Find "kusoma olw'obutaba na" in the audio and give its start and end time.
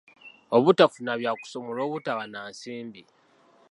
1.39-2.39